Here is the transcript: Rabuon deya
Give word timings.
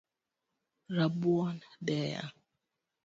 Rabuon 0.95 1.57
deya 1.87 2.23